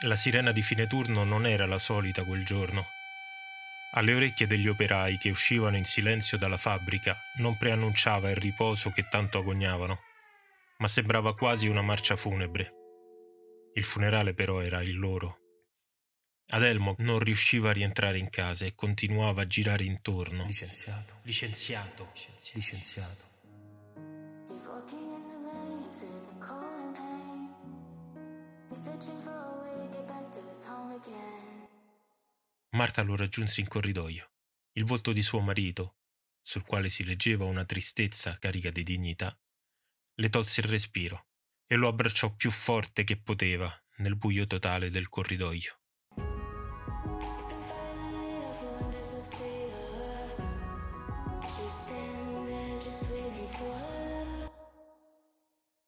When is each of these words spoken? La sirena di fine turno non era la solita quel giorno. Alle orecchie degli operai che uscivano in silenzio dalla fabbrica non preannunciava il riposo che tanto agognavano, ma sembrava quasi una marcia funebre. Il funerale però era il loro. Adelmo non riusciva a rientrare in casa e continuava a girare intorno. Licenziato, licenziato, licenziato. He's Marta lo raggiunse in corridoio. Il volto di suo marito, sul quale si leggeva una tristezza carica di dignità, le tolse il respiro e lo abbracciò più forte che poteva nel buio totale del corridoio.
La 0.00 0.14
sirena 0.14 0.52
di 0.52 0.60
fine 0.60 0.86
turno 0.86 1.24
non 1.24 1.46
era 1.46 1.64
la 1.64 1.78
solita 1.78 2.22
quel 2.24 2.44
giorno. 2.44 2.84
Alle 3.92 4.12
orecchie 4.12 4.46
degli 4.46 4.68
operai 4.68 5.16
che 5.16 5.30
uscivano 5.30 5.78
in 5.78 5.86
silenzio 5.86 6.36
dalla 6.36 6.58
fabbrica 6.58 7.16
non 7.38 7.56
preannunciava 7.56 8.28
il 8.28 8.36
riposo 8.36 8.90
che 8.90 9.08
tanto 9.08 9.38
agognavano, 9.38 10.00
ma 10.78 10.88
sembrava 10.88 11.34
quasi 11.34 11.68
una 11.68 11.80
marcia 11.80 12.14
funebre. 12.14 12.72
Il 13.72 13.84
funerale 13.84 14.34
però 14.34 14.60
era 14.60 14.82
il 14.82 14.98
loro. 14.98 15.38
Adelmo 16.48 16.94
non 16.98 17.18
riusciva 17.18 17.70
a 17.70 17.72
rientrare 17.72 18.18
in 18.18 18.28
casa 18.28 18.66
e 18.66 18.74
continuava 18.74 19.42
a 19.42 19.46
girare 19.46 19.84
intorno. 19.84 20.44
Licenziato, 20.44 21.20
licenziato, 21.22 22.12
licenziato. 22.52 23.24
He's 28.68 29.55
Marta 32.76 33.00
lo 33.00 33.16
raggiunse 33.16 33.62
in 33.62 33.68
corridoio. 33.68 34.32
Il 34.72 34.84
volto 34.84 35.14
di 35.14 35.22
suo 35.22 35.40
marito, 35.40 35.96
sul 36.42 36.62
quale 36.62 36.90
si 36.90 37.04
leggeva 37.04 37.46
una 37.46 37.64
tristezza 37.64 38.36
carica 38.38 38.68
di 38.68 38.82
dignità, 38.82 39.34
le 40.16 40.28
tolse 40.28 40.60
il 40.60 40.66
respiro 40.66 41.28
e 41.66 41.76
lo 41.76 41.88
abbracciò 41.88 42.34
più 42.34 42.50
forte 42.50 43.02
che 43.02 43.16
poteva 43.16 43.74
nel 43.96 44.14
buio 44.14 44.46
totale 44.46 44.90
del 44.90 45.08
corridoio. 45.08 45.80